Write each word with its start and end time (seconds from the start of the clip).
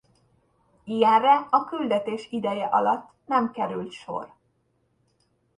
Ilyenre 0.83 1.47
a 1.49 1.63
küldetés 1.65 2.27
ideje 2.31 2.65
alatt 2.65 3.11
nem 3.25 3.51
került 3.51 3.91
sor. 3.91 4.33